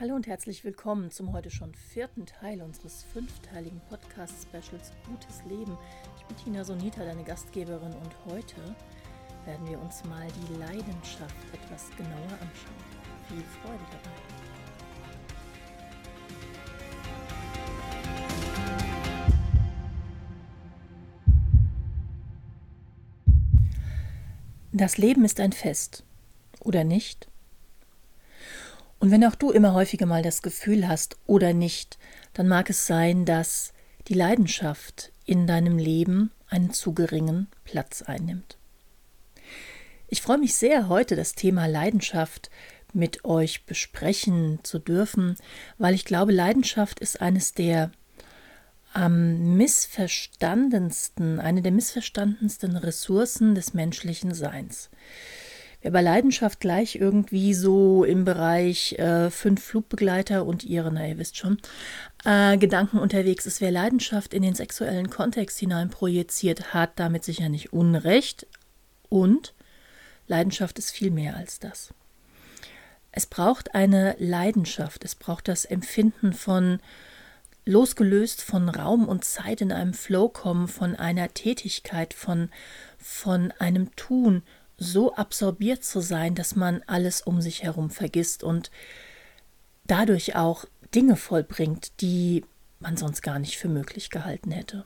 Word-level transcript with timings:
Hallo 0.00 0.16
und 0.16 0.26
herzlich 0.26 0.64
willkommen 0.64 1.12
zum 1.12 1.32
heute 1.32 1.52
schon 1.52 1.72
vierten 1.72 2.26
Teil 2.26 2.60
unseres 2.62 3.04
fünfteiligen 3.12 3.80
Podcast-Specials 3.88 4.90
Gutes 5.06 5.44
Leben. 5.48 5.78
Ich 6.16 6.24
bin 6.24 6.36
Tina 6.36 6.64
Sonita, 6.64 7.04
deine 7.04 7.22
Gastgeberin, 7.22 7.92
und 7.92 8.10
heute 8.26 8.56
werden 9.44 9.64
wir 9.68 9.80
uns 9.80 10.02
mal 10.02 10.26
die 10.26 10.54
Leidenschaft 10.54 11.36
etwas 11.52 11.90
genauer 11.96 12.32
anschauen. 12.40 12.74
Viel 13.28 13.44
Freude 13.62 13.78
dabei! 13.92 14.10
Das 24.72 24.98
Leben 24.98 25.24
ist 25.24 25.38
ein 25.38 25.52
Fest, 25.52 26.02
oder 26.58 26.82
nicht? 26.82 27.28
Und 29.04 29.10
wenn 29.10 29.26
auch 29.26 29.34
du 29.34 29.50
immer 29.50 29.74
häufiger 29.74 30.06
mal 30.06 30.22
das 30.22 30.40
Gefühl 30.40 30.88
hast 30.88 31.18
oder 31.26 31.52
nicht, 31.52 31.98
dann 32.32 32.48
mag 32.48 32.70
es 32.70 32.86
sein, 32.86 33.26
dass 33.26 33.74
die 34.08 34.14
Leidenschaft 34.14 35.12
in 35.26 35.46
deinem 35.46 35.76
Leben 35.76 36.30
einen 36.48 36.72
zu 36.72 36.94
geringen 36.94 37.48
Platz 37.64 38.00
einnimmt. 38.00 38.56
Ich 40.08 40.22
freue 40.22 40.38
mich 40.38 40.54
sehr, 40.54 40.88
heute 40.88 41.16
das 41.16 41.34
Thema 41.34 41.66
Leidenschaft 41.66 42.48
mit 42.94 43.26
euch 43.26 43.66
besprechen 43.66 44.60
zu 44.62 44.78
dürfen, 44.78 45.36
weil 45.76 45.92
ich 45.92 46.06
glaube, 46.06 46.32
Leidenschaft 46.32 46.98
ist 46.98 47.20
eines 47.20 47.52
der 47.52 47.90
am 48.94 49.54
missverstandensten, 49.58 51.40
eine 51.40 51.60
der 51.60 51.72
missverstandensten 51.72 52.74
Ressourcen 52.74 53.54
des 53.54 53.74
menschlichen 53.74 54.32
Seins. 54.32 54.88
Wer 55.84 55.90
bei 55.90 56.00
Leidenschaft 56.00 56.60
gleich 56.60 56.96
irgendwie 56.96 57.52
so 57.52 58.04
im 58.04 58.24
Bereich 58.24 58.94
äh, 58.94 59.28
fünf 59.28 59.62
Flugbegleiter 59.62 60.46
und 60.46 60.64
ihre, 60.64 60.90
na 60.90 61.06
ihr 61.06 61.18
wisst 61.18 61.36
schon, 61.36 61.58
äh, 62.24 62.56
Gedanken 62.56 62.96
unterwegs 62.96 63.44
ist, 63.44 63.60
wer 63.60 63.70
Leidenschaft 63.70 64.32
in 64.32 64.42
den 64.42 64.54
sexuellen 64.54 65.10
Kontext 65.10 65.58
hinein 65.58 65.90
projiziert, 65.90 66.72
hat 66.72 66.92
damit 66.98 67.22
sicher 67.22 67.50
nicht 67.50 67.74
Unrecht. 67.74 68.46
Und 69.10 69.52
Leidenschaft 70.26 70.78
ist 70.78 70.90
viel 70.90 71.10
mehr 71.10 71.36
als 71.36 71.58
das. 71.58 71.92
Es 73.12 73.26
braucht 73.26 73.74
eine 73.74 74.16
Leidenschaft, 74.18 75.04
es 75.04 75.14
braucht 75.14 75.48
das 75.48 75.66
Empfinden 75.66 76.32
von 76.32 76.80
losgelöst 77.66 78.40
von 78.40 78.70
Raum 78.70 79.06
und 79.06 79.26
Zeit 79.26 79.60
in 79.60 79.70
einem 79.70 79.92
Flow 79.92 80.30
kommen, 80.30 80.66
von 80.66 80.96
einer 80.96 81.34
Tätigkeit, 81.34 82.14
von, 82.14 82.48
von 82.96 83.52
einem 83.58 83.94
Tun, 83.96 84.42
so 84.76 85.14
absorbiert 85.14 85.84
zu 85.84 86.00
sein, 86.00 86.34
dass 86.34 86.56
man 86.56 86.82
alles 86.86 87.20
um 87.20 87.40
sich 87.40 87.62
herum 87.62 87.90
vergisst 87.90 88.42
und 88.42 88.70
dadurch 89.86 90.36
auch 90.36 90.64
Dinge 90.94 91.16
vollbringt, 91.16 92.00
die 92.00 92.44
man 92.80 92.96
sonst 92.96 93.22
gar 93.22 93.38
nicht 93.38 93.56
für 93.56 93.68
möglich 93.68 94.10
gehalten 94.10 94.50
hätte. 94.50 94.84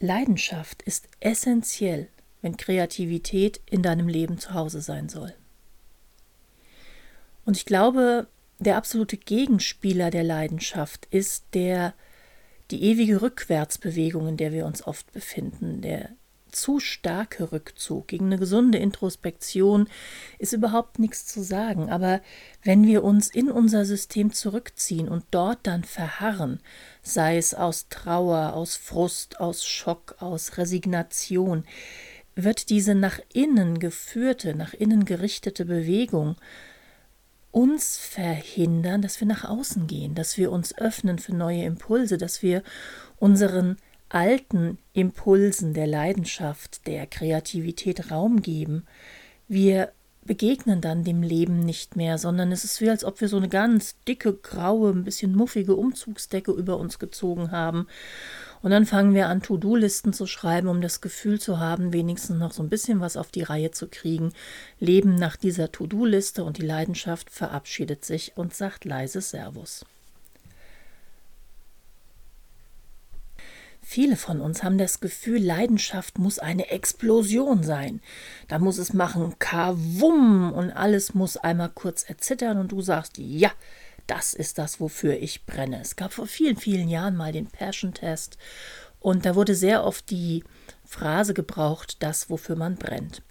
Leidenschaft 0.00 0.82
ist 0.82 1.08
essentiell, 1.20 2.08
wenn 2.40 2.56
Kreativität 2.56 3.60
in 3.66 3.82
deinem 3.82 4.08
Leben 4.08 4.38
zu 4.38 4.54
Hause 4.54 4.80
sein 4.80 5.08
soll. 5.08 5.34
Und 7.44 7.56
ich 7.56 7.64
glaube, 7.64 8.28
der 8.58 8.76
absolute 8.76 9.16
Gegenspieler 9.16 10.10
der 10.10 10.24
Leidenschaft 10.24 11.06
ist 11.10 11.46
der 11.54 11.94
die 12.70 12.82
ewige 12.82 13.22
Rückwärtsbewegung, 13.22 14.28
in 14.28 14.36
der 14.36 14.52
wir 14.52 14.66
uns 14.66 14.86
oft 14.86 15.10
befinden, 15.12 15.80
der 15.80 16.10
zu 16.50 16.80
starke 16.80 17.52
Rückzug, 17.52 18.08
gegen 18.08 18.26
eine 18.26 18.38
gesunde 18.38 18.78
Introspektion 18.78 19.88
ist 20.38 20.52
überhaupt 20.52 20.98
nichts 20.98 21.26
zu 21.26 21.42
sagen. 21.42 21.90
Aber 21.90 22.20
wenn 22.62 22.86
wir 22.86 23.04
uns 23.04 23.28
in 23.28 23.50
unser 23.50 23.84
System 23.84 24.32
zurückziehen 24.32 25.08
und 25.08 25.24
dort 25.30 25.60
dann 25.62 25.84
verharren, 25.84 26.60
sei 27.02 27.36
es 27.36 27.54
aus 27.54 27.88
Trauer, 27.88 28.54
aus 28.54 28.76
Frust, 28.76 29.40
aus 29.40 29.64
Schock, 29.64 30.16
aus 30.20 30.58
Resignation, 30.58 31.64
wird 32.34 32.70
diese 32.70 32.94
nach 32.94 33.18
innen 33.32 33.78
geführte, 33.78 34.54
nach 34.54 34.72
innen 34.72 35.04
gerichtete 35.04 35.64
Bewegung 35.64 36.36
uns 37.50 37.96
verhindern, 37.96 39.02
dass 39.02 39.20
wir 39.20 39.26
nach 39.26 39.44
außen 39.44 39.86
gehen, 39.86 40.14
dass 40.14 40.36
wir 40.36 40.52
uns 40.52 40.76
öffnen 40.78 41.18
für 41.18 41.34
neue 41.34 41.64
Impulse, 41.64 42.18
dass 42.18 42.42
wir 42.42 42.62
unseren 43.16 43.76
alten 44.08 44.78
Impulsen 44.92 45.74
der 45.74 45.86
Leidenschaft, 45.86 46.86
der 46.86 47.06
Kreativität 47.06 48.10
Raum 48.10 48.42
geben. 48.42 48.86
Wir 49.48 49.92
begegnen 50.28 50.80
dann 50.80 51.04
dem 51.04 51.22
Leben 51.22 51.60
nicht 51.60 51.96
mehr, 51.96 52.18
sondern 52.18 52.52
es 52.52 52.62
ist 52.62 52.80
wie, 52.80 52.90
als 52.90 53.02
ob 53.04 53.20
wir 53.20 53.28
so 53.28 53.38
eine 53.38 53.48
ganz 53.48 53.96
dicke, 54.06 54.34
graue, 54.34 54.90
ein 54.90 55.04
bisschen 55.04 55.34
muffige 55.34 55.74
Umzugsdecke 55.74 56.52
über 56.52 56.76
uns 56.76 56.98
gezogen 56.98 57.50
haben. 57.50 57.88
Und 58.60 58.70
dann 58.70 58.86
fangen 58.86 59.14
wir 59.14 59.28
an, 59.28 59.42
To-Do-Listen 59.42 60.12
zu 60.12 60.26
schreiben, 60.26 60.68
um 60.68 60.80
das 60.80 61.00
Gefühl 61.00 61.40
zu 61.40 61.58
haben, 61.58 61.92
wenigstens 61.92 62.38
noch 62.38 62.52
so 62.52 62.62
ein 62.62 62.68
bisschen 62.68 63.00
was 63.00 63.16
auf 63.16 63.30
die 63.30 63.42
Reihe 63.42 63.70
zu 63.70 63.88
kriegen. 63.88 64.32
Leben 64.78 65.14
nach 65.14 65.36
dieser 65.36 65.72
To-Do-Liste 65.72 66.44
und 66.44 66.58
die 66.58 66.66
Leidenschaft 66.66 67.30
verabschiedet 67.30 68.04
sich 68.04 68.32
und 68.36 68.54
sagt 68.54 68.84
leise 68.84 69.20
Servus. 69.20 69.84
Viele 73.90 74.16
von 74.16 74.42
uns 74.42 74.62
haben 74.62 74.76
das 74.76 75.00
Gefühl, 75.00 75.42
Leidenschaft 75.42 76.18
muss 76.18 76.38
eine 76.38 76.68
Explosion 76.68 77.62
sein. 77.62 78.02
Da 78.46 78.58
muss 78.58 78.76
es 78.76 78.92
machen, 78.92 79.36
kawum, 79.38 80.52
und 80.52 80.70
alles 80.72 81.14
muss 81.14 81.38
einmal 81.38 81.70
kurz 81.70 82.02
erzittern 82.02 82.58
und 82.58 82.70
du 82.70 82.82
sagst, 82.82 83.16
ja, 83.16 83.50
das 84.06 84.34
ist 84.34 84.58
das, 84.58 84.78
wofür 84.78 85.14
ich 85.14 85.46
brenne. 85.46 85.80
Es 85.80 85.96
gab 85.96 86.12
vor 86.12 86.26
vielen, 86.26 86.58
vielen 86.58 86.90
Jahren 86.90 87.16
mal 87.16 87.32
den 87.32 87.46
Passion 87.46 87.94
Test 87.94 88.36
und 89.00 89.24
da 89.24 89.34
wurde 89.34 89.54
sehr 89.54 89.84
oft 89.84 90.10
die 90.10 90.44
Phrase 90.84 91.32
gebraucht, 91.32 92.02
das, 92.02 92.28
wofür 92.28 92.56
man 92.56 92.76
brennt. 92.76 93.22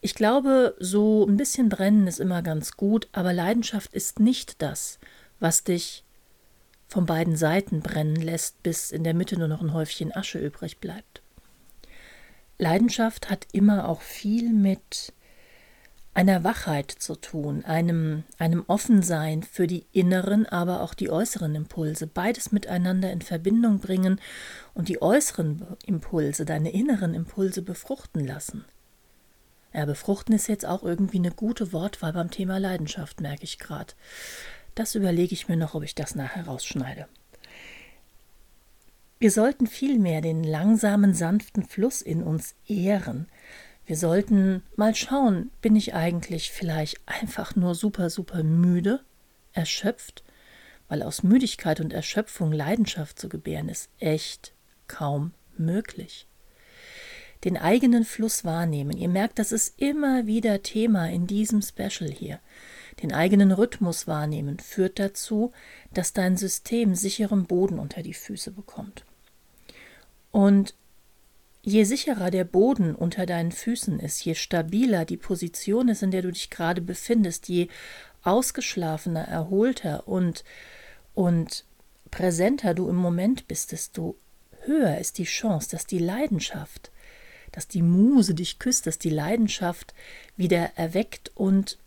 Ich 0.00 0.16
glaube, 0.16 0.74
so 0.80 1.24
ein 1.24 1.36
bisschen 1.36 1.68
brennen 1.68 2.08
ist 2.08 2.18
immer 2.18 2.42
ganz 2.42 2.72
gut, 2.72 3.06
aber 3.12 3.32
Leidenschaft 3.32 3.94
ist 3.94 4.18
nicht 4.18 4.60
das, 4.60 4.98
was 5.38 5.62
dich 5.62 6.02
von 6.88 7.06
beiden 7.06 7.36
Seiten 7.36 7.80
brennen 7.80 8.16
lässt, 8.16 8.62
bis 8.62 8.90
in 8.90 9.04
der 9.04 9.14
Mitte 9.14 9.38
nur 9.38 9.48
noch 9.48 9.60
ein 9.60 9.74
Häufchen 9.74 10.14
Asche 10.14 10.38
übrig 10.38 10.80
bleibt. 10.80 11.22
Leidenschaft 12.58 13.30
hat 13.30 13.46
immer 13.52 13.88
auch 13.88 14.00
viel 14.00 14.52
mit 14.52 15.12
einer 16.14 16.42
Wachheit 16.42 16.90
zu 16.90 17.14
tun, 17.14 17.64
einem, 17.64 18.24
einem 18.38 18.64
Offensein 18.66 19.44
für 19.44 19.68
die 19.68 19.86
inneren, 19.92 20.46
aber 20.46 20.80
auch 20.82 20.94
die 20.94 21.10
äußeren 21.10 21.54
Impulse, 21.54 22.08
beides 22.08 22.50
miteinander 22.50 23.12
in 23.12 23.22
Verbindung 23.22 23.78
bringen 23.78 24.20
und 24.74 24.88
die 24.88 25.00
äußeren 25.00 25.64
Impulse, 25.86 26.44
deine 26.44 26.72
inneren 26.72 27.14
Impulse 27.14 27.62
befruchten 27.62 28.26
lassen. 28.26 28.64
Ja, 29.72 29.84
befruchten 29.84 30.34
ist 30.34 30.48
jetzt 30.48 30.66
auch 30.66 30.82
irgendwie 30.82 31.18
eine 31.18 31.30
gute 31.30 31.72
Wortwahl 31.72 32.12
beim 32.12 32.32
Thema 32.32 32.58
Leidenschaft, 32.58 33.20
merke 33.20 33.44
ich 33.44 33.60
gerade. 33.60 33.94
Das 34.78 34.94
überlege 34.94 35.32
ich 35.32 35.48
mir 35.48 35.56
noch, 35.56 35.74
ob 35.74 35.82
ich 35.82 35.96
das 35.96 36.14
nachher 36.14 36.46
rausschneide. 36.46 37.08
Wir 39.18 39.32
sollten 39.32 39.66
vielmehr 39.66 40.20
den 40.20 40.44
langsamen, 40.44 41.14
sanften 41.14 41.64
Fluss 41.64 42.00
in 42.00 42.22
uns 42.22 42.54
ehren. 42.68 43.26
Wir 43.86 43.96
sollten 43.96 44.62
mal 44.76 44.94
schauen, 44.94 45.50
bin 45.62 45.74
ich 45.74 45.94
eigentlich 45.94 46.52
vielleicht 46.52 47.00
einfach 47.06 47.56
nur 47.56 47.74
super, 47.74 48.08
super 48.08 48.44
müde, 48.44 49.00
erschöpft? 49.52 50.22
Weil 50.86 51.02
aus 51.02 51.24
Müdigkeit 51.24 51.80
und 51.80 51.92
Erschöpfung 51.92 52.52
Leidenschaft 52.52 53.18
zu 53.18 53.28
gebären 53.28 53.68
ist 53.68 53.90
echt 53.98 54.52
kaum 54.86 55.32
möglich. 55.56 56.28
Den 57.42 57.56
eigenen 57.56 58.04
Fluss 58.04 58.44
wahrnehmen. 58.44 58.96
Ihr 58.96 59.08
merkt, 59.08 59.40
das 59.40 59.50
ist 59.50 59.80
immer 59.80 60.28
wieder 60.28 60.62
Thema 60.62 61.10
in 61.10 61.26
diesem 61.26 61.62
Special 61.62 62.12
hier 62.12 62.38
den 63.02 63.12
eigenen 63.12 63.52
Rhythmus 63.52 64.06
wahrnehmen, 64.06 64.58
führt 64.58 64.98
dazu, 64.98 65.52
dass 65.92 66.12
dein 66.12 66.36
System 66.36 66.94
sicheren 66.94 67.46
Boden 67.46 67.78
unter 67.78 68.02
die 68.02 68.14
Füße 68.14 68.50
bekommt. 68.50 69.04
Und 70.30 70.74
je 71.62 71.84
sicherer 71.84 72.30
der 72.30 72.44
Boden 72.44 72.94
unter 72.94 73.26
deinen 73.26 73.52
Füßen 73.52 74.00
ist, 74.00 74.24
je 74.24 74.34
stabiler 74.34 75.04
die 75.04 75.16
Position 75.16 75.88
ist, 75.88 76.02
in 76.02 76.10
der 76.10 76.22
du 76.22 76.30
dich 76.30 76.50
gerade 76.50 76.80
befindest, 76.80 77.48
je 77.48 77.68
ausgeschlafener, 78.22 79.22
erholter 79.22 80.08
und, 80.08 80.44
und 81.14 81.64
präsenter 82.10 82.74
du 82.74 82.88
im 82.88 82.96
Moment 82.96 83.48
bist, 83.48 83.72
desto 83.72 84.16
höher 84.62 84.98
ist 84.98 85.18
die 85.18 85.24
Chance, 85.24 85.70
dass 85.70 85.86
die 85.86 85.98
Leidenschaft, 85.98 86.90
dass 87.52 87.68
die 87.68 87.82
Muse 87.82 88.34
dich 88.34 88.58
küsst, 88.58 88.86
dass 88.86 88.98
die 88.98 89.10
Leidenschaft 89.10 89.94
wieder 90.36 90.72
erweckt 90.76 91.32
und 91.34 91.78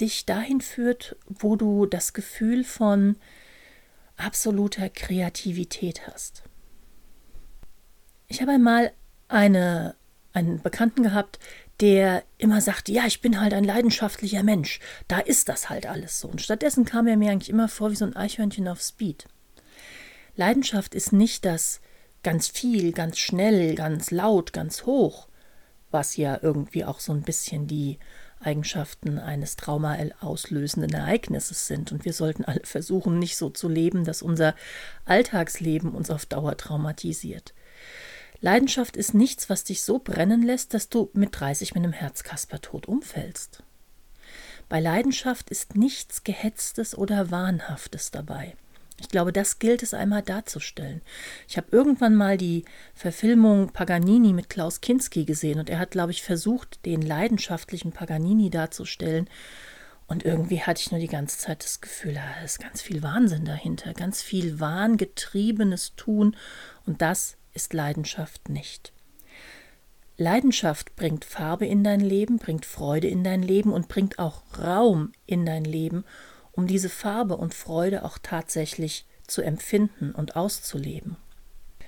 dich 0.00 0.26
dahin 0.26 0.60
führt, 0.60 1.16
wo 1.26 1.56
du 1.56 1.86
das 1.86 2.12
Gefühl 2.12 2.64
von 2.64 3.16
absoluter 4.16 4.88
Kreativität 4.88 6.06
hast. 6.06 6.42
Ich 8.26 8.40
habe 8.42 8.52
einmal 8.52 8.92
eine, 9.28 9.94
einen 10.32 10.60
Bekannten 10.60 11.02
gehabt, 11.02 11.38
der 11.80 12.24
immer 12.38 12.60
sagte, 12.60 12.92
ja, 12.92 13.06
ich 13.06 13.20
bin 13.20 13.40
halt 13.40 13.54
ein 13.54 13.64
leidenschaftlicher 13.64 14.42
Mensch, 14.42 14.80
da 15.06 15.20
ist 15.20 15.48
das 15.48 15.70
halt 15.70 15.86
alles 15.86 16.20
so. 16.20 16.28
Und 16.28 16.42
stattdessen 16.42 16.84
kam 16.84 17.06
er 17.06 17.16
mir 17.16 17.30
eigentlich 17.30 17.50
immer 17.50 17.68
vor 17.68 17.90
wie 17.90 17.96
so 17.96 18.04
ein 18.04 18.16
Eichhörnchen 18.16 18.66
auf 18.68 18.82
Speed. 18.82 19.26
Leidenschaft 20.34 20.94
ist 20.94 21.12
nicht 21.12 21.44
das 21.44 21.80
ganz 22.22 22.48
viel, 22.48 22.92
ganz 22.92 23.18
schnell, 23.18 23.74
ganz 23.74 24.10
laut, 24.10 24.52
ganz 24.52 24.86
hoch, 24.86 25.28
was 25.90 26.16
ja 26.16 26.38
irgendwie 26.42 26.84
auch 26.84 27.00
so 27.00 27.12
ein 27.12 27.22
bisschen 27.22 27.66
die 27.66 27.98
Eigenschaften 28.40 29.18
eines 29.18 29.56
traumaauslösenden 29.56 30.92
Ereignisses 30.92 31.66
sind. 31.66 31.92
Und 31.92 32.04
wir 32.04 32.12
sollten 32.12 32.44
alle 32.44 32.60
versuchen, 32.64 33.18
nicht 33.18 33.36
so 33.36 33.50
zu 33.50 33.68
leben, 33.68 34.04
dass 34.04 34.22
unser 34.22 34.54
Alltagsleben 35.04 35.92
uns 35.92 36.10
auf 36.10 36.26
Dauer 36.26 36.56
traumatisiert. 36.56 37.54
Leidenschaft 38.40 38.96
ist 38.96 39.14
nichts, 39.14 39.50
was 39.50 39.64
dich 39.64 39.82
so 39.82 39.98
brennen 39.98 40.42
lässt, 40.42 40.72
dass 40.72 40.88
du 40.88 41.10
mit 41.12 41.30
30 41.32 41.74
mit 41.74 41.82
einem 41.84 41.92
Herzkasper 41.92 42.60
tot 42.60 42.86
umfällst. 42.86 43.62
Bei 44.68 44.80
Leidenschaft 44.80 45.50
ist 45.50 45.76
nichts 45.76 46.24
Gehetztes 46.24 46.96
oder 46.96 47.30
Wahnhaftes 47.30 48.10
dabei. 48.10 48.54
Ich 49.00 49.08
glaube, 49.08 49.32
das 49.32 49.58
gilt 49.58 49.82
es 49.82 49.94
einmal 49.94 50.22
darzustellen. 50.22 51.02
Ich 51.46 51.56
habe 51.56 51.68
irgendwann 51.70 52.16
mal 52.16 52.36
die 52.36 52.64
Verfilmung 52.94 53.72
Paganini 53.72 54.32
mit 54.32 54.50
Klaus 54.50 54.80
Kinski 54.80 55.24
gesehen 55.24 55.60
und 55.60 55.70
er 55.70 55.78
hat, 55.78 55.92
glaube 55.92 56.10
ich, 56.10 56.22
versucht, 56.22 56.84
den 56.84 57.02
leidenschaftlichen 57.02 57.92
Paganini 57.92 58.50
darzustellen. 58.50 59.30
Und 60.08 60.24
irgendwie 60.24 60.62
hatte 60.62 60.80
ich 60.80 60.90
nur 60.90 61.00
die 61.00 61.06
ganze 61.06 61.38
Zeit 61.38 61.62
das 61.62 61.80
Gefühl, 61.80 62.14
da 62.14 62.44
ist 62.44 62.58
ganz 62.58 62.82
viel 62.82 63.02
Wahnsinn 63.02 63.44
dahinter, 63.44 63.92
ganz 63.92 64.22
viel 64.22 64.58
wahngetriebenes 64.58 65.94
Tun 65.96 66.34
und 66.86 67.02
das 67.02 67.36
ist 67.52 67.74
Leidenschaft 67.74 68.48
nicht. 68.48 68.92
Leidenschaft 70.16 70.96
bringt 70.96 71.24
Farbe 71.24 71.66
in 71.66 71.84
dein 71.84 72.00
Leben, 72.00 72.38
bringt 72.38 72.66
Freude 72.66 73.06
in 73.06 73.22
dein 73.22 73.42
Leben 73.42 73.72
und 73.72 73.86
bringt 73.86 74.18
auch 74.18 74.42
Raum 74.58 75.12
in 75.26 75.46
dein 75.46 75.64
Leben 75.64 76.04
um 76.58 76.66
diese 76.66 76.88
Farbe 76.88 77.36
und 77.36 77.54
Freude 77.54 78.04
auch 78.04 78.18
tatsächlich 78.20 79.06
zu 79.28 79.42
empfinden 79.42 80.10
und 80.10 80.34
auszuleben. 80.34 81.16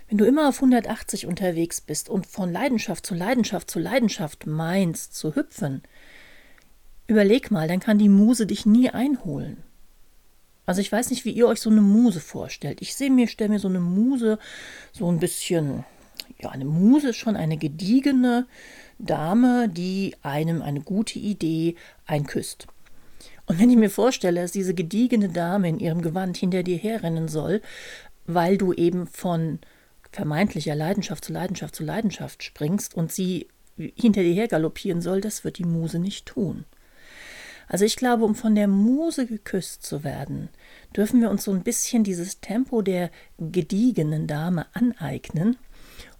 Wenn 0.08 0.16
du 0.16 0.24
immer 0.24 0.48
auf 0.48 0.62
180 0.62 1.26
unterwegs 1.26 1.80
bist 1.80 2.08
und 2.08 2.24
von 2.24 2.52
Leidenschaft 2.52 3.04
zu 3.04 3.16
Leidenschaft 3.16 3.68
zu 3.68 3.80
Leidenschaft 3.80 4.46
meinst 4.46 5.16
zu 5.16 5.34
hüpfen, 5.34 5.82
überleg 7.08 7.50
mal, 7.50 7.66
dann 7.66 7.80
kann 7.80 7.98
die 7.98 8.08
Muse 8.08 8.46
dich 8.46 8.64
nie 8.64 8.90
einholen. 8.90 9.56
Also 10.66 10.80
ich 10.80 10.92
weiß 10.92 11.10
nicht, 11.10 11.24
wie 11.24 11.32
ihr 11.32 11.48
euch 11.48 11.60
so 11.60 11.70
eine 11.70 11.80
Muse 11.80 12.20
vorstellt. 12.20 12.80
Ich 12.80 12.94
sehe 12.94 13.10
mir, 13.10 13.26
stelle 13.26 13.50
mir 13.50 13.58
so 13.58 13.66
eine 13.66 13.80
Muse 13.80 14.38
so 14.92 15.10
ein 15.10 15.18
bisschen, 15.18 15.84
ja, 16.38 16.50
eine 16.50 16.64
Muse 16.64 17.08
ist 17.08 17.16
schon 17.16 17.34
eine 17.34 17.56
gediegene 17.56 18.46
Dame, 19.00 19.68
die 19.68 20.14
einem 20.22 20.62
eine 20.62 20.80
gute 20.80 21.18
Idee 21.18 21.74
einküsst. 22.06 22.68
Und 23.50 23.58
wenn 23.58 23.68
ich 23.68 23.76
mir 23.76 23.90
vorstelle, 23.90 24.42
dass 24.42 24.52
diese 24.52 24.74
gediegene 24.74 25.28
Dame 25.28 25.68
in 25.68 25.80
ihrem 25.80 26.02
Gewand 26.02 26.36
hinter 26.36 26.62
dir 26.62 26.78
herrennen 26.78 27.26
soll, 27.26 27.62
weil 28.24 28.56
du 28.56 28.72
eben 28.72 29.08
von 29.08 29.58
vermeintlicher 30.12 30.76
Leidenschaft 30.76 31.24
zu 31.24 31.32
Leidenschaft 31.32 31.74
zu 31.74 31.82
Leidenschaft 31.82 32.44
springst 32.44 32.94
und 32.94 33.10
sie 33.10 33.48
hinter 33.76 34.22
dir 34.22 34.34
her 34.34 34.46
galoppieren 34.46 35.00
soll, 35.00 35.20
das 35.20 35.42
wird 35.42 35.58
die 35.58 35.64
Muse 35.64 35.98
nicht 35.98 36.26
tun. 36.26 36.64
Also 37.66 37.84
ich 37.84 37.96
glaube, 37.96 38.24
um 38.24 38.36
von 38.36 38.54
der 38.54 38.68
Muse 38.68 39.26
geküsst 39.26 39.82
zu 39.82 40.04
werden, 40.04 40.48
dürfen 40.94 41.20
wir 41.20 41.28
uns 41.28 41.42
so 41.42 41.50
ein 41.50 41.64
bisschen 41.64 42.04
dieses 42.04 42.40
Tempo 42.40 42.82
der 42.82 43.10
gediegenen 43.36 44.28
Dame 44.28 44.66
aneignen, 44.74 45.56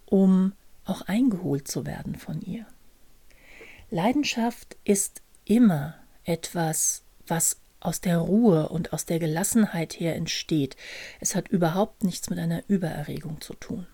um 0.05 0.51
auch 0.83 1.03
eingeholt 1.03 1.69
zu 1.69 1.85
werden 1.85 2.15
von 2.15 2.41
ihr. 2.41 2.65
Leidenschaft 3.89 4.75
ist 4.83 5.21
immer 5.45 5.95
etwas 6.25 7.03
was 7.27 7.57
aus 7.81 7.99
der 7.99 8.19
Ruhe 8.19 8.69
und 8.69 8.93
aus 8.93 9.05
der 9.05 9.19
Gelassenheit 9.19 9.99
her 9.99 10.15
entsteht. 10.15 10.77
Es 11.19 11.35
hat 11.35 11.49
überhaupt 11.49 12.03
nichts 12.03 12.29
mit 12.29 12.39
einer 12.39 12.63
Übererregung 12.67 13.41
zu 13.41 13.53
tun. 13.55 13.87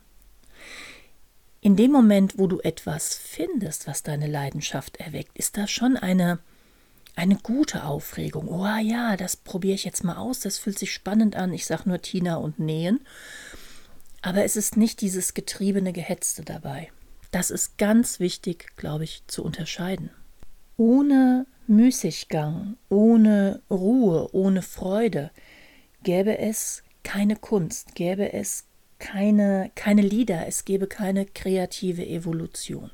In 1.61 1.75
dem 1.75 1.91
Moment, 1.91 2.37
wo 2.37 2.47
du 2.47 2.59
etwas 2.59 3.15
findest, 3.15 3.87
was 3.87 4.03
deine 4.03 4.27
Leidenschaft 4.27 4.97
erweckt, 4.97 5.37
ist 5.37 5.57
da 5.57 5.67
schon 5.67 5.97
eine, 5.97 6.39
eine 7.15 7.35
gute 7.37 7.85
Aufregung. 7.85 8.47
Oh 8.47 8.67
ja, 8.81 9.17
das 9.17 9.35
probiere 9.37 9.75
ich 9.75 9.85
jetzt 9.85 10.03
mal 10.03 10.17
aus, 10.17 10.41
das 10.41 10.59
fühlt 10.59 10.77
sich 10.77 10.93
spannend 10.93 11.35
an. 11.35 11.53
Ich 11.53 11.65
sage 11.65 11.89
nur 11.89 12.01
Tina 12.01 12.35
und 12.35 12.59
Nähen. 12.59 12.99
Aber 14.21 14.43
es 14.43 14.55
ist 14.55 14.77
nicht 14.77 15.01
dieses 15.01 15.33
getriebene 15.33 15.93
Gehetzte 15.93 16.43
dabei. 16.43 16.91
Das 17.31 17.51
ist 17.51 17.77
ganz 17.77 18.19
wichtig, 18.19 18.75
glaube 18.77 19.03
ich, 19.03 19.23
zu 19.27 19.43
unterscheiden. 19.43 20.11
Ohne 20.75 21.45
Müßiggang, 21.67 22.77
ohne 22.89 23.61
Ruhe, 23.69 24.29
ohne 24.33 24.61
Freude 24.61 25.31
gäbe 26.03 26.37
es 26.37 26.83
keine 27.03 27.35
Kunst, 27.35 27.95
gäbe 27.95 28.33
es 28.33 28.65
keine, 28.99 29.71
keine 29.75 30.01
Lieder, 30.01 30.47
es 30.47 30.65
gäbe 30.65 30.87
keine 30.87 31.25
kreative 31.25 32.05
Evolution. 32.05 32.91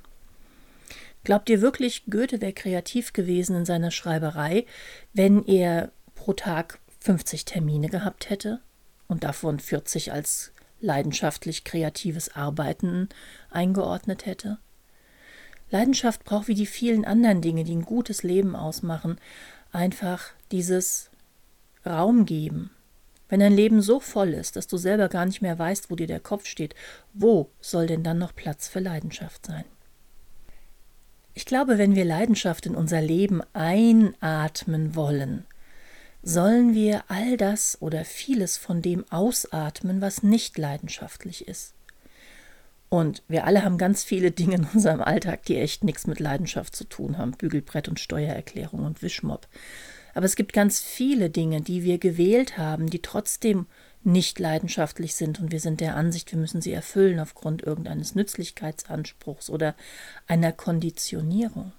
Glaubt 1.24 1.50
ihr 1.50 1.62
wirklich, 1.62 2.04
Goethe 2.10 2.42
wäre 2.42 2.54
kreativ 2.54 3.14
gewesen 3.14 3.56
in 3.56 3.66
seiner 3.66 3.92
Schreiberei, 3.92 4.66
wenn 5.14 5.46
er 5.46 5.92
pro 6.16 6.34
Tag 6.34 6.80
50 7.00 7.46
Termine 7.46 7.90
gehabt 7.90 8.30
hätte 8.30 8.60
und 9.08 9.24
davon 9.24 9.60
40 9.60 10.12
als 10.12 10.52
leidenschaftlich 10.82 11.64
kreatives 11.64 12.36
Arbeiten 12.36 13.10
eingeordnet 13.50 14.26
hätte? 14.26 14.58
Leidenschaft 15.74 16.24
braucht 16.24 16.48
wie 16.48 16.54
die 16.54 16.68
vielen 16.68 17.04
anderen 17.04 17.42
Dinge, 17.42 17.64
die 17.64 17.76
ein 17.76 17.84
gutes 17.84 18.22
Leben 18.22 18.56
ausmachen, 18.56 19.18
einfach 19.72 20.30
dieses 20.52 21.10
Raum 21.86 22.26
geben. 22.26 22.70
Wenn 23.28 23.40
dein 23.40 23.56
Leben 23.56 23.82
so 23.82 24.00
voll 24.00 24.30
ist, 24.30 24.56
dass 24.56 24.68
du 24.68 24.78
selber 24.78 25.10
gar 25.10 25.26
nicht 25.26 25.42
mehr 25.42 25.58
weißt, 25.58 25.90
wo 25.90 25.96
dir 25.96 26.06
der 26.06 26.20
Kopf 26.20 26.46
steht, 26.46 26.76
wo 27.14 27.50
soll 27.60 27.88
denn 27.88 28.04
dann 28.04 28.20
noch 28.20 28.36
Platz 28.36 28.68
für 28.68 28.80
Leidenschaft 28.80 29.48
sein? 29.48 29.66
Ich 31.34 31.46
glaube, 31.46 31.80
wenn 31.80 31.96
wir 31.96 32.06
Leidenschaft 32.06 32.68
in 32.68 32.76
unser 32.76 33.02
Leben 33.02 33.42
einatmen 33.54 34.96
wollen, 34.96 35.46
sollen 36.22 36.76
wir 36.76 37.04
all 37.08 37.36
das 37.36 37.82
oder 37.82 38.06
vieles 38.06 38.58
von 38.58 38.84
dem 38.84 39.04
ausatmen, 39.12 40.02
was 40.02 40.22
nicht 40.22 40.60
leidenschaftlich 40.60 41.48
ist. 41.48 41.74
Und 42.94 43.24
wir 43.28 43.46
alle 43.46 43.66
haben 43.66 43.80
ganz 43.80 44.04
viele 44.04 44.30
Dinge 44.30 44.54
in 44.58 44.68
unserem 44.72 45.02
Alltag, 45.02 45.46
die 45.46 45.58
echt 45.58 45.84
nichts 45.84 46.06
mit 46.06 46.20
Leidenschaft 46.20 46.76
zu 46.76 46.84
tun 46.84 47.18
haben. 47.18 47.32
Bügelbrett 47.32 47.90
und 47.90 48.00
Steuererklärung 48.00 48.86
und 48.86 49.02
Wischmopp. 49.02 49.48
Aber 50.14 50.28
es 50.28 50.36
gibt 50.36 50.54
ganz 50.54 50.80
viele 50.80 51.32
Dinge, 51.32 51.62
die 51.62 51.84
wir 51.84 51.98
gewählt 51.98 52.60
haben, 52.60 52.92
die 52.92 53.02
trotzdem 53.02 53.66
nicht 54.04 54.38
leidenschaftlich 54.38 55.16
sind 55.16 55.40
und 55.40 55.52
wir 55.52 55.60
sind 55.60 55.82
der 55.82 55.96
Ansicht, 55.96 56.32
wir 56.34 56.38
müssen 56.38 56.62
sie 56.62 56.72
erfüllen 56.72 57.20
aufgrund 57.20 57.64
irgendeines 57.64 58.14
Nützlichkeitsanspruchs 58.14 59.50
oder 59.50 59.74
einer 60.28 60.52
Konditionierung. 60.52 61.72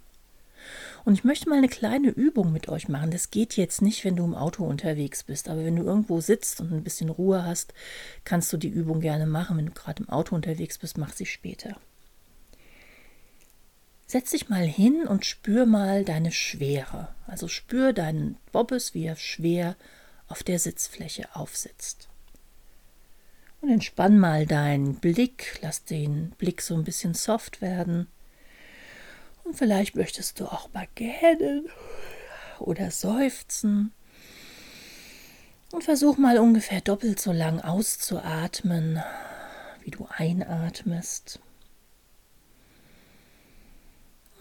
Und 1.05 1.15
ich 1.15 1.25
möchte 1.25 1.49
mal 1.49 1.59
eine 1.59 1.69
kleine 1.69 2.09
Übung 2.09 2.53
mit 2.53 2.69
euch 2.69 2.89
machen. 2.89 3.11
Das 3.11 3.31
geht 3.31 3.57
jetzt 3.57 3.83
nicht, 3.83 4.05
wenn 4.05 4.17
du 4.17 4.25
im 4.25 4.35
Auto 4.35 4.65
unterwegs 4.65 5.23
bist, 5.23 5.49
aber 5.49 5.65
wenn 5.65 5.77
du 5.77 5.83
irgendwo 5.83 6.21
sitzt 6.21 6.61
und 6.61 6.73
ein 6.73 6.85
bisschen 6.85 7.09
Ruhe 7.09 7.45
hast, 7.45 7.75
kannst 8.25 8.53
du 8.53 8.57
die 8.57 8.69
Übung 8.69 9.01
gerne 9.01 9.27
machen. 9.27 9.57
Wenn 9.57 9.67
du 9.67 9.73
gerade 9.73 10.03
im 10.03 10.09
Auto 10.09 10.35
unterwegs 10.35 10.79
bist, 10.79 10.99
mach 10.99 11.13
sie 11.13 11.27
später. 11.27 11.77
Setz 14.07 14.31
dich 14.31 14.49
mal 14.49 14.67
hin 14.67 15.07
und 15.07 15.25
spür 15.25 15.67
mal 15.67 16.05
deine 16.05 16.31
Schwere. 16.31 17.09
Also 17.27 17.49
spür 17.49 17.93
deinen 17.93 18.37
Bobbes, 18.53 18.95
wie 18.95 19.07
er 19.07 19.17
schwer 19.17 19.77
auf 20.29 20.43
der 20.43 20.59
Sitzfläche 20.59 21.35
aufsitzt. 21.35 22.09
Und 23.61 23.71
entspann 23.71 24.19
mal 24.19 24.47
deinen 24.47 24.97
Blick, 24.97 25.59
lass 25.63 25.85
den 25.85 26.31
Blick 26.39 26.61
so 26.61 26.75
ein 26.75 26.85
bisschen 26.85 27.15
soft 27.15 27.63
werden. 27.63 28.09
Vielleicht 29.55 29.95
möchtest 29.95 30.41
du 30.41 30.47
auch 30.47 30.73
mal 30.73 30.89
gähnen 30.95 31.69
oder 32.59 32.91
seufzen. 32.91 33.93
Und 35.71 35.85
versuch 35.85 36.19
mal 36.19 36.39
ungefähr 36.39 36.81
doppelt 36.81 37.21
so 37.21 37.33
lang 37.33 37.61
auszuatmen, 37.61 39.03
wie 39.83 39.91
du 39.91 40.07
einatmest. 40.09 41.41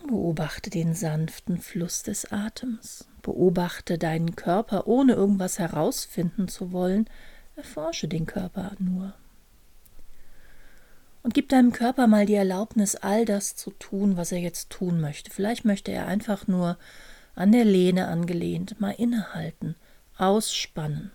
Beobachte 0.08 0.70
den 0.70 0.94
sanften 0.94 1.60
Fluss 1.60 2.04
des 2.04 2.32
Atems. 2.32 3.08
Beobachte 3.22 3.98
deinen 3.98 4.36
Körper, 4.36 4.86
ohne 4.88 5.14
irgendwas 5.14 5.60
herausfinden 5.60 6.48
zu 6.48 6.72
wollen. 6.72 7.10
Erforsche 7.56 8.08
den 8.08 8.26
Körper 8.26 8.76
nur 8.80 9.14
und 11.24 11.34
gib 11.34 11.50
deinem 11.50 11.72
Körper 11.72 12.08
mal 12.08 12.26
die 12.26 12.36
Erlaubnis, 12.36 12.96
all 12.96 13.26
das 13.26 13.56
zu 13.56 13.72
tun, 13.72 14.18
was 14.18 14.32
er 14.32 14.40
jetzt 14.40 14.70
tun 14.70 15.00
möchte. 15.00 15.32
Vielleicht 15.32 15.66
möchte 15.66 15.92
er 15.92 16.06
einfach 16.06 16.48
nur 16.48 16.78
an 17.36 17.52
der 17.52 17.66
Lehne 17.66 18.08
angelehnt 18.08 18.80
mal 18.80 18.92
innehalten, 18.92 19.76
ausspannen. 20.18 21.12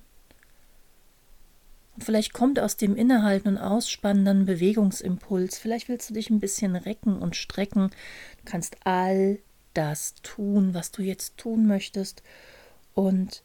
Und 1.94 2.04
vielleicht 2.04 2.32
kommt 2.32 2.58
aus 2.58 2.76
dem 2.76 2.96
Innehalten 2.96 3.48
und 3.48 3.58
Ausspannen 3.58 4.24
dann 4.24 4.46
Bewegungsimpuls. 4.46 5.58
Vielleicht 5.58 5.88
willst 5.88 6.08
du 6.08 6.14
dich 6.14 6.30
ein 6.30 6.40
bisschen 6.40 6.76
recken 6.76 7.18
und 7.18 7.36
strecken. 7.36 7.90
Du 8.38 8.44
kannst 8.44 8.76
all 8.84 9.38
das 9.74 10.14
tun, 10.22 10.74
was 10.74 10.90
du 10.90 11.02
jetzt 11.02 11.36
tun 11.36 11.66
möchtest. 11.66 12.22
Und 12.94 13.42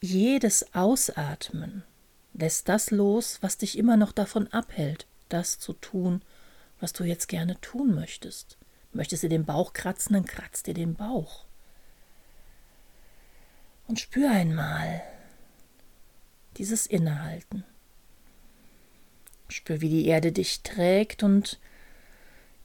jedes 0.00 0.74
Ausatmen 0.74 1.84
lässt 2.32 2.68
das 2.68 2.90
los, 2.90 3.38
was 3.40 3.58
dich 3.58 3.78
immer 3.78 3.96
noch 3.96 4.12
davon 4.12 4.48
abhält, 4.48 5.06
das 5.28 5.58
zu 5.58 5.72
tun, 5.72 6.22
was 6.80 6.92
du 6.92 7.04
jetzt 7.04 7.28
gerne 7.28 7.60
tun 7.60 7.94
möchtest. 7.94 8.56
Möchtest 8.92 9.22
du 9.22 9.28
den 9.28 9.44
Bauch 9.44 9.72
kratzen, 9.72 10.14
dann 10.14 10.26
kratzt 10.26 10.66
dir 10.66 10.74
den 10.74 10.94
Bauch. 10.94 11.44
Und 13.88 14.00
spür 14.00 14.30
einmal 14.30 15.02
dieses 16.56 16.86
Innehalten. 16.86 17.64
Spür, 19.48 19.80
wie 19.80 19.88
die 19.88 20.06
Erde 20.06 20.32
dich 20.32 20.62
trägt 20.62 21.22
und 21.22 21.60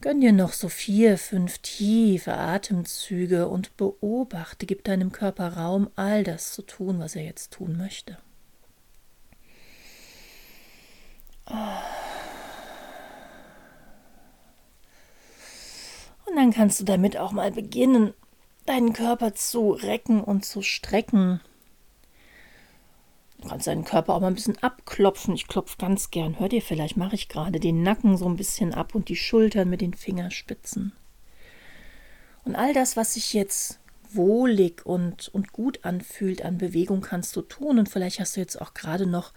Gönn 0.02 0.20
dir 0.20 0.32
noch 0.32 0.54
so 0.54 0.68
vier, 0.68 1.16
fünf 1.20 1.60
tiefe 1.60 2.34
Atemzüge 2.34 3.48
und 3.48 3.78
beobachte, 3.78 4.66
gib 4.66 4.84
deinem 4.84 5.12
Körper 5.12 5.54
Raum, 5.54 5.92
all 5.96 6.24
das 6.24 6.54
zu 6.54 6.64
tun, 6.64 7.00
was 7.00 7.16
er 7.16 7.24
jetzt 7.24 7.54
tun 7.54 7.78
möchte. 7.78 8.18
Und 11.46 11.91
kannst 16.52 16.80
du 16.80 16.84
damit 16.84 17.18
auch 17.18 17.32
mal 17.32 17.52
beginnen, 17.52 18.14
deinen 18.66 18.94
Körper 18.94 19.34
zu 19.34 19.72
recken 19.72 20.24
und 20.24 20.46
zu 20.46 20.62
strecken. 20.62 21.42
Du 23.42 23.50
kannst 23.50 23.68
deinen 23.68 23.86
Körper 23.86 24.14
auch 24.14 24.22
mal 24.22 24.28
ein 24.28 24.36
bisschen 24.36 24.62
abklopfen. 24.62 25.34
Ich 25.34 25.48
klopfe 25.48 25.78
ganz 25.80 26.12
gern. 26.12 26.40
Hört 26.40 26.54
ihr 26.54 26.62
vielleicht, 26.62 26.96
mache 26.96 27.16
ich 27.16 27.28
gerade 27.28 27.60
den 27.60 27.82
Nacken 27.82 28.18
so 28.18 28.28
ein 28.28 28.38
bisschen 28.38 28.74
ab 28.74 28.94
und 28.94 29.10
die 29.10 29.16
Schultern 29.16 29.70
mit 29.70 29.82
den 29.82 29.96
Fingerspitzen. 29.96 30.94
Und 32.44 32.56
all 32.56 32.74
das, 32.74 32.96
was 32.96 33.16
sich 33.16 33.34
jetzt 33.34 33.80
wohlig 34.12 34.86
und, 34.86 35.30
und 35.30 35.54
gut 35.54 35.84
anfühlt 35.84 36.44
an 36.44 36.58
Bewegung, 36.58 37.02
kannst 37.02 37.36
du 37.36 37.42
tun. 37.42 37.80
Und 37.80 37.90
vielleicht 37.90 38.20
hast 38.20 38.36
du 38.36 38.42
jetzt 38.42 38.62
auch 38.62 38.74
gerade 38.74 39.08
noch 39.08 39.34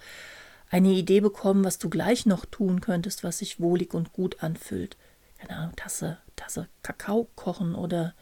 eine 0.71 0.93
Idee 0.93 1.21
bekommen, 1.21 1.65
was 1.65 1.79
du 1.79 1.89
gleich 1.89 2.27
noch 2.27 2.45
tun 2.45 2.81
könntest, 2.81 3.25
was 3.25 3.39
sich 3.39 3.61
wohlig 3.61 3.95
und 3.95 4.13
gut 4.13 4.43
anfühlt. 4.43 4.97
Keine 5.39 5.57
Ahnung, 5.57 5.77
Tasse, 5.77 6.19
Tasse 6.37 6.69
Kakao 6.83 7.29
kochen 7.37 7.75
oder 7.75 8.15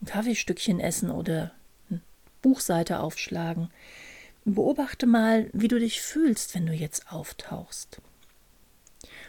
ein 0.00 0.06
Kaffeestückchen 0.06 0.80
essen 0.80 1.10
oder 1.10 1.52
eine 1.88 2.00
Buchseite 2.42 3.00
aufschlagen. 3.00 3.70
Beobachte 4.44 5.06
mal, 5.06 5.50
wie 5.52 5.68
du 5.68 5.78
dich 5.78 6.00
fühlst, 6.00 6.54
wenn 6.54 6.66
du 6.66 6.72
jetzt 6.72 7.12
auftauchst. 7.12 8.00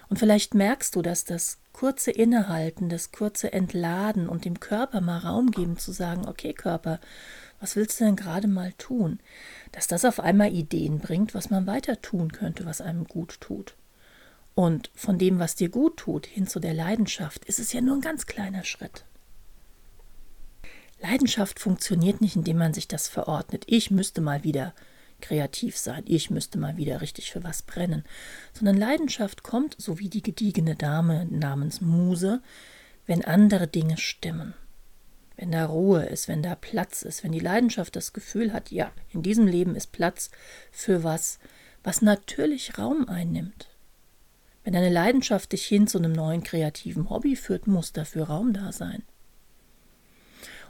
Und 0.09 0.17
vielleicht 0.17 0.53
merkst 0.53 0.95
du, 0.95 1.01
dass 1.01 1.23
das 1.23 1.59
kurze 1.73 2.11
Innehalten, 2.11 2.89
das 2.89 3.11
kurze 3.11 3.53
Entladen 3.53 4.27
und 4.27 4.45
dem 4.45 4.59
Körper 4.59 5.01
mal 5.01 5.19
Raum 5.19 5.51
geben 5.51 5.77
zu 5.77 5.91
sagen, 5.91 6.27
okay 6.27 6.53
Körper, 6.53 6.99
was 7.59 7.75
willst 7.75 7.99
du 7.99 8.05
denn 8.05 8.15
gerade 8.15 8.47
mal 8.47 8.73
tun? 8.73 9.19
Dass 9.71 9.87
das 9.87 10.03
auf 10.03 10.19
einmal 10.19 10.51
Ideen 10.51 10.99
bringt, 10.99 11.33
was 11.33 11.49
man 11.49 11.67
weiter 11.67 12.01
tun 12.01 12.31
könnte, 12.31 12.65
was 12.65 12.81
einem 12.81 13.05
gut 13.05 13.39
tut. 13.39 13.75
Und 14.53 14.91
von 14.93 15.17
dem, 15.17 15.39
was 15.39 15.55
dir 15.55 15.69
gut 15.69 15.97
tut, 15.97 16.25
hin 16.25 16.47
zu 16.47 16.59
der 16.59 16.73
Leidenschaft, 16.73 17.45
ist 17.45 17.59
es 17.59 17.73
ja 17.73 17.81
nur 17.81 17.95
ein 17.95 18.01
ganz 18.01 18.25
kleiner 18.25 18.63
Schritt. 18.63 19.05
Leidenschaft 21.01 21.59
funktioniert 21.59 22.21
nicht, 22.21 22.35
indem 22.35 22.57
man 22.57 22.73
sich 22.73 22.87
das 22.87 23.07
verordnet. 23.07 23.63
Ich 23.67 23.89
müsste 23.91 24.21
mal 24.21 24.43
wieder 24.43 24.73
kreativ 25.19 25.77
sein, 25.77 26.03
ich 26.05 26.29
müsste 26.29 26.57
mal 26.57 26.77
wieder 26.77 27.01
richtig 27.01 27.31
für 27.31 27.43
was 27.43 27.61
brennen, 27.61 28.03
sondern 28.53 28.77
Leidenschaft 28.77 29.43
kommt, 29.43 29.75
so 29.77 29.99
wie 29.99 30.09
die 30.09 30.23
gediegene 30.23 30.75
Dame 30.75 31.25
namens 31.29 31.79
Muse, 31.79 32.41
wenn 33.05 33.23
andere 33.23 33.67
Dinge 33.67 33.97
stimmen. 33.97 34.53
Wenn 35.37 35.51
da 35.51 35.65
Ruhe 35.65 36.03
ist, 36.03 36.27
wenn 36.27 36.43
da 36.43 36.55
Platz 36.55 37.03
ist, 37.03 37.23
wenn 37.23 37.31
die 37.31 37.39
Leidenschaft 37.39 37.95
das 37.95 38.13
Gefühl 38.13 38.51
hat, 38.53 38.71
ja, 38.71 38.91
in 39.11 39.23
diesem 39.23 39.47
Leben 39.47 39.75
ist 39.75 39.91
Platz 39.91 40.29
für 40.71 41.03
was, 41.03 41.39
was 41.83 42.01
natürlich 42.01 42.77
Raum 42.77 43.07
einnimmt. 43.07 43.67
Wenn 44.63 44.73
deine 44.73 44.89
Leidenschaft 44.89 45.51
dich 45.51 45.65
hin 45.65 45.87
zu 45.87 45.97
einem 45.97 46.11
neuen 46.11 46.43
kreativen 46.43 47.09
Hobby 47.09 47.35
führt, 47.35 47.67
muss 47.67 47.93
dafür 47.93 48.25
Raum 48.25 48.53
da 48.53 48.71
sein. 48.71 49.03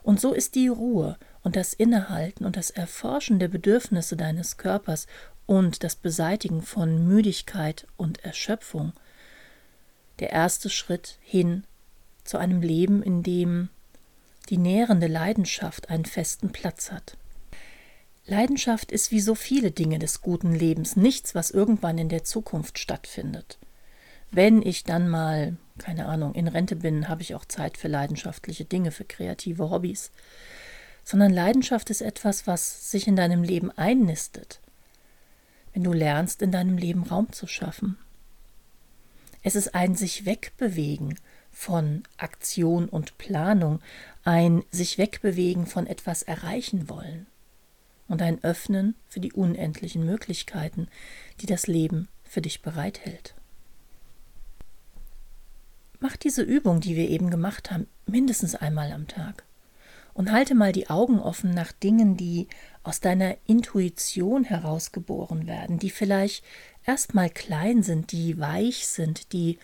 Und 0.03 0.19
so 0.19 0.33
ist 0.33 0.55
die 0.55 0.67
Ruhe 0.67 1.17
und 1.43 1.55
das 1.55 1.73
Innehalten 1.73 2.45
und 2.45 2.57
das 2.57 2.69
Erforschen 2.69 3.39
der 3.39 3.49
Bedürfnisse 3.49 4.15
deines 4.15 4.57
Körpers 4.57 5.07
und 5.45 5.83
das 5.83 5.95
Beseitigen 5.95 6.61
von 6.61 7.07
Müdigkeit 7.07 7.85
und 7.97 8.23
Erschöpfung 8.23 8.93
der 10.19 10.31
erste 10.31 10.69
Schritt 10.69 11.17
hin 11.21 11.65
zu 12.23 12.37
einem 12.37 12.61
Leben, 12.61 13.03
in 13.03 13.23
dem 13.23 13.69
die 14.49 14.57
nährende 14.57 15.07
Leidenschaft 15.07 15.89
einen 15.89 16.05
festen 16.05 16.51
Platz 16.51 16.91
hat. 16.91 17.17
Leidenschaft 18.25 18.91
ist 18.91 19.11
wie 19.11 19.19
so 19.19 19.35
viele 19.35 19.71
Dinge 19.71 19.99
des 19.99 20.21
guten 20.21 20.53
Lebens 20.53 20.95
nichts, 20.95 21.35
was 21.35 21.51
irgendwann 21.51 21.97
in 21.97 22.09
der 22.09 22.23
Zukunft 22.23 22.79
stattfindet. 22.79 23.57
Wenn 24.31 24.61
ich 24.61 24.83
dann 24.83 25.09
mal, 25.09 25.57
keine 25.77 26.05
Ahnung, 26.05 26.33
in 26.35 26.47
Rente 26.47 26.75
bin, 26.75 27.09
habe 27.09 27.21
ich 27.21 27.35
auch 27.35 27.45
Zeit 27.45 27.77
für 27.77 27.87
leidenschaftliche 27.87 28.65
Dinge, 28.65 28.91
für 28.91 29.05
kreative 29.05 29.69
Hobbys 29.69 30.11
sondern 31.03 31.33
Leidenschaft 31.33 31.89
ist 31.89 32.01
etwas, 32.01 32.47
was 32.47 32.91
sich 32.91 33.07
in 33.07 33.15
deinem 33.15 33.43
Leben 33.43 33.71
einnistet, 33.71 34.59
wenn 35.73 35.83
du 35.83 35.93
lernst, 35.93 36.41
in 36.41 36.51
deinem 36.51 36.77
Leben 36.77 37.03
Raum 37.03 37.31
zu 37.31 37.47
schaffen. 37.47 37.97
Es 39.43 39.55
ist 39.55 39.73
ein 39.73 39.95
sich 39.95 40.25
wegbewegen 40.25 41.19
von 41.51 42.03
Aktion 42.17 42.87
und 42.87 43.17
Planung, 43.17 43.81
ein 44.23 44.63
sich 44.71 44.97
wegbewegen 44.97 45.65
von 45.65 45.87
etwas 45.87 46.21
erreichen 46.21 46.89
wollen 46.89 47.25
und 48.07 48.21
ein 48.21 48.43
Öffnen 48.43 48.95
für 49.07 49.19
die 49.19 49.33
unendlichen 49.33 50.05
Möglichkeiten, 50.05 50.87
die 51.39 51.47
das 51.47 51.67
Leben 51.67 52.07
für 52.23 52.41
dich 52.41 52.61
bereithält. 52.61 53.33
Mach 56.01 56.17
diese 56.17 56.41
Übung, 56.41 56.81
die 56.81 56.95
wir 56.95 57.09
eben 57.09 57.29
gemacht 57.29 57.69
haben, 57.69 57.87
mindestens 58.07 58.55
einmal 58.55 58.91
am 58.91 59.07
Tag 59.07 59.43
und 60.15 60.31
halte 60.31 60.55
mal 60.55 60.71
die 60.71 60.89
Augen 60.89 61.19
offen 61.19 61.51
nach 61.51 61.71
Dingen, 61.71 62.17
die 62.17 62.47
aus 62.81 63.01
deiner 63.01 63.37
Intuition 63.45 64.43
herausgeboren 64.43 65.45
werden, 65.45 65.77
die 65.77 65.91
vielleicht 65.91 66.43
erstmal 66.85 67.29
klein 67.29 67.83
sind, 67.83 68.11
die 68.11 68.39
weich 68.39 68.87
sind, 68.87 69.31
die 69.31 69.59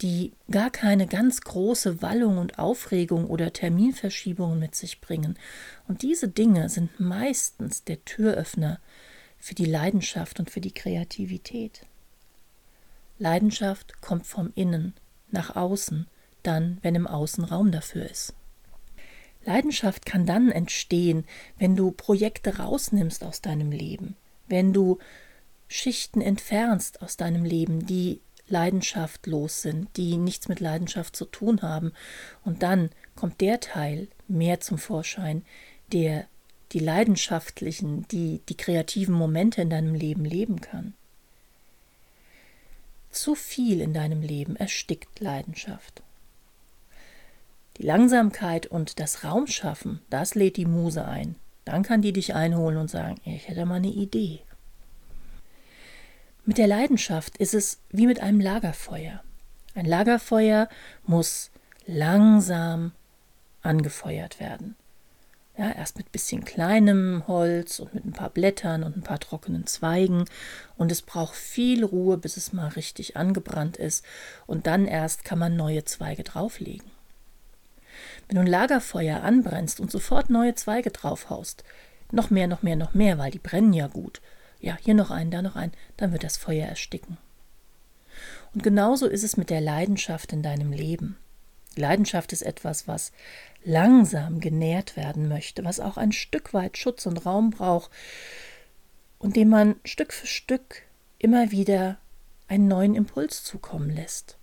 die 0.00 0.32
gar 0.50 0.70
keine 0.70 1.06
ganz 1.06 1.40
große 1.40 2.02
Wallung 2.02 2.38
und 2.38 2.58
Aufregung 2.58 3.26
oder 3.26 3.52
Terminverschiebungen 3.52 4.58
mit 4.58 4.74
sich 4.74 5.00
bringen. 5.00 5.38
Und 5.86 6.02
diese 6.02 6.28
Dinge 6.28 6.68
sind 6.68 6.98
meistens 6.98 7.84
der 7.84 8.04
Türöffner 8.04 8.80
für 9.38 9.54
die 9.54 9.64
Leidenschaft 9.64 10.40
und 10.40 10.50
für 10.50 10.60
die 10.60 10.72
Kreativität. 10.72 11.86
Leidenschaft 13.18 14.02
kommt 14.02 14.26
vom 14.26 14.52
Innen 14.56 14.94
nach 15.34 15.54
außen, 15.54 16.06
dann, 16.42 16.78
wenn 16.80 16.94
im 16.94 17.06
Außen 17.06 17.44
Raum 17.44 17.70
dafür 17.70 18.08
ist. 18.10 18.32
Leidenschaft 19.44 20.06
kann 20.06 20.24
dann 20.24 20.50
entstehen, 20.50 21.24
wenn 21.58 21.76
du 21.76 21.90
Projekte 21.90 22.56
rausnimmst 22.56 23.22
aus 23.24 23.42
deinem 23.42 23.70
Leben, 23.70 24.16
wenn 24.48 24.72
du 24.72 24.98
Schichten 25.68 26.20
entfernst 26.20 27.02
aus 27.02 27.16
deinem 27.16 27.44
Leben, 27.44 27.84
die 27.84 28.20
leidenschaftlos 28.48 29.62
sind, 29.62 29.96
die 29.96 30.16
nichts 30.16 30.48
mit 30.48 30.60
Leidenschaft 30.60 31.16
zu 31.16 31.24
tun 31.24 31.62
haben. 31.62 31.92
Und 32.44 32.62
dann 32.62 32.90
kommt 33.16 33.40
der 33.40 33.60
Teil 33.60 34.08
mehr 34.28 34.60
zum 34.60 34.78
Vorschein, 34.78 35.44
der 35.92 36.26
die 36.72 36.78
leidenschaftlichen, 36.78 38.06
die, 38.08 38.40
die 38.48 38.56
kreativen 38.56 39.14
Momente 39.14 39.62
in 39.62 39.70
deinem 39.70 39.94
Leben 39.94 40.24
leben 40.24 40.60
kann. 40.60 40.94
Zu 43.14 43.36
viel 43.36 43.80
in 43.80 43.94
deinem 43.94 44.22
Leben 44.22 44.56
erstickt 44.56 45.20
Leidenschaft. 45.20 46.02
Die 47.76 47.84
Langsamkeit 47.84 48.66
und 48.66 48.98
das 48.98 49.22
Raumschaffen, 49.22 50.00
das 50.10 50.34
lädt 50.34 50.56
die 50.56 50.66
Muse 50.66 51.04
ein. 51.04 51.36
Dann 51.64 51.84
kann 51.84 52.02
die 52.02 52.12
dich 52.12 52.34
einholen 52.34 52.76
und 52.76 52.90
sagen, 52.90 53.20
ich 53.24 53.46
hätte 53.46 53.66
mal 53.66 53.76
eine 53.76 53.86
Idee. 53.86 54.40
Mit 56.44 56.58
der 56.58 56.66
Leidenschaft 56.66 57.36
ist 57.36 57.54
es 57.54 57.78
wie 57.90 58.08
mit 58.08 58.18
einem 58.18 58.40
Lagerfeuer. 58.40 59.22
Ein 59.76 59.86
Lagerfeuer 59.86 60.68
muss 61.06 61.52
langsam 61.86 62.90
angefeuert 63.62 64.40
werden. 64.40 64.74
Ja, 65.56 65.70
erst 65.70 65.98
mit 65.98 66.10
bisschen 66.10 66.44
kleinem 66.44 67.28
Holz 67.28 67.78
und 67.78 67.94
mit 67.94 68.04
ein 68.04 68.12
paar 68.12 68.30
Blättern 68.30 68.82
und 68.82 68.96
ein 68.96 69.02
paar 69.02 69.20
trockenen 69.20 69.68
Zweigen. 69.68 70.24
Und 70.76 70.90
es 70.90 71.00
braucht 71.00 71.36
viel 71.36 71.84
Ruhe, 71.84 72.18
bis 72.18 72.36
es 72.36 72.52
mal 72.52 72.68
richtig 72.68 73.16
angebrannt 73.16 73.76
ist. 73.76 74.04
Und 74.46 74.66
dann 74.66 74.86
erst 74.86 75.24
kann 75.24 75.38
man 75.38 75.54
neue 75.54 75.84
Zweige 75.84 76.24
drauflegen. 76.24 76.90
Wenn 78.26 78.36
du 78.36 78.40
ein 78.40 78.48
Lagerfeuer 78.48 79.22
anbrennst 79.22 79.78
und 79.78 79.92
sofort 79.92 80.28
neue 80.28 80.56
Zweige 80.56 80.90
draufhaust, 80.90 81.62
noch 82.10 82.30
mehr, 82.30 82.48
noch 82.48 82.62
mehr, 82.62 82.76
noch 82.76 82.94
mehr, 82.94 83.18
weil 83.18 83.30
die 83.30 83.38
brennen 83.38 83.72
ja 83.72 83.86
gut, 83.86 84.20
Ja, 84.60 84.76
hier 84.80 84.94
noch 84.94 85.10
einen, 85.10 85.30
da 85.30 85.42
noch 85.42 85.56
einen, 85.56 85.72
dann 85.96 86.10
wird 86.10 86.24
das 86.24 86.36
Feuer 86.36 86.66
ersticken. 86.66 87.18
Und 88.54 88.62
genauso 88.62 89.06
ist 89.06 89.22
es 89.22 89.36
mit 89.36 89.50
der 89.50 89.60
Leidenschaft 89.60 90.32
in 90.32 90.42
deinem 90.42 90.72
Leben. 90.72 91.16
Leidenschaft 91.78 92.32
ist 92.32 92.42
etwas, 92.42 92.88
was 92.88 93.12
langsam 93.64 94.40
genährt 94.40 94.96
werden 94.96 95.28
möchte, 95.28 95.64
was 95.64 95.80
auch 95.80 95.96
ein 95.96 96.12
Stück 96.12 96.54
weit 96.54 96.76
Schutz 96.76 97.06
und 97.06 97.24
Raum 97.24 97.50
braucht 97.50 97.90
und 99.18 99.36
dem 99.36 99.48
man 99.48 99.76
Stück 99.84 100.12
für 100.12 100.26
Stück 100.26 100.82
immer 101.18 101.50
wieder 101.50 101.98
einen 102.48 102.68
neuen 102.68 102.94
Impuls 102.94 103.42
zukommen 103.44 103.90
lässt. 103.90 104.36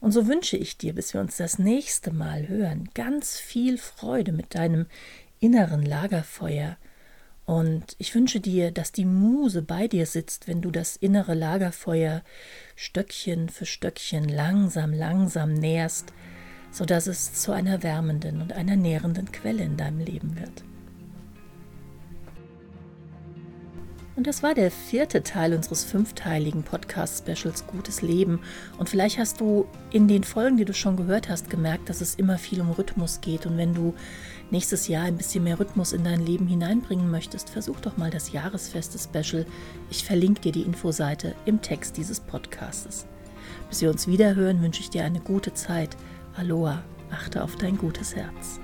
Und 0.00 0.12
so 0.12 0.26
wünsche 0.26 0.56
ich 0.56 0.78
dir, 0.78 0.94
bis 0.94 1.14
wir 1.14 1.20
uns 1.20 1.36
das 1.36 1.58
nächste 1.58 2.10
Mal 2.10 2.48
hören, 2.48 2.90
ganz 2.94 3.38
viel 3.38 3.78
Freude 3.78 4.32
mit 4.32 4.54
deinem 4.54 4.86
inneren 5.38 5.84
Lagerfeuer. 5.84 6.76
Und 7.44 7.96
ich 7.98 8.14
wünsche 8.14 8.40
dir, 8.40 8.70
dass 8.70 8.92
die 8.92 9.04
Muse 9.04 9.62
bei 9.62 9.88
dir 9.88 10.06
sitzt, 10.06 10.46
wenn 10.46 10.62
du 10.62 10.70
das 10.70 10.96
innere 10.96 11.34
Lagerfeuer 11.34 12.22
Stöckchen 12.76 13.48
für 13.48 13.66
Stöckchen 13.66 14.28
langsam, 14.28 14.92
langsam 14.92 15.52
nährst, 15.52 16.12
sodass 16.70 17.06
es 17.06 17.34
zu 17.34 17.52
einer 17.52 17.82
wärmenden 17.82 18.40
und 18.40 18.52
einer 18.52 18.76
nährenden 18.76 19.32
Quelle 19.32 19.64
in 19.64 19.76
deinem 19.76 19.98
Leben 19.98 20.38
wird. 20.38 20.64
Und 24.14 24.26
das 24.26 24.42
war 24.42 24.54
der 24.54 24.70
vierte 24.70 25.22
Teil 25.22 25.54
unseres 25.54 25.84
fünfteiligen 25.84 26.62
Podcast-Specials 26.62 27.66
Gutes 27.66 28.02
Leben. 28.02 28.40
Und 28.78 28.90
vielleicht 28.90 29.18
hast 29.18 29.40
du 29.40 29.66
in 29.90 30.06
den 30.06 30.22
Folgen, 30.22 30.58
die 30.58 30.66
du 30.66 30.74
schon 30.74 30.96
gehört 30.96 31.30
hast, 31.30 31.48
gemerkt, 31.48 31.88
dass 31.88 32.02
es 32.02 32.14
immer 32.16 32.36
viel 32.36 32.60
um 32.60 32.70
Rhythmus 32.70 33.22
geht. 33.22 33.46
Und 33.46 33.56
wenn 33.56 33.72
du 33.72 33.94
nächstes 34.52 34.86
Jahr 34.86 35.04
ein 35.04 35.16
bisschen 35.16 35.42
mehr 35.42 35.58
Rhythmus 35.58 35.92
in 35.92 36.04
dein 36.04 36.24
Leben 36.24 36.46
hineinbringen 36.46 37.10
möchtest, 37.10 37.50
versuch 37.50 37.80
doch 37.80 37.96
mal 37.96 38.10
das 38.10 38.30
Jahresfeste-Special. 38.30 39.46
Ich 39.90 40.04
verlinke 40.04 40.42
dir 40.42 40.52
die 40.52 40.62
Infoseite 40.62 41.34
im 41.46 41.60
Text 41.60 41.96
dieses 41.96 42.20
Podcastes. 42.20 43.06
Bis 43.68 43.80
wir 43.80 43.90
uns 43.90 44.06
wiederhören, 44.06 44.62
wünsche 44.62 44.80
ich 44.80 44.90
dir 44.90 45.04
eine 45.04 45.20
gute 45.20 45.54
Zeit. 45.54 45.96
Aloha, 46.36 46.84
achte 47.10 47.42
auf 47.42 47.56
dein 47.56 47.76
gutes 47.76 48.14
Herz. 48.14 48.61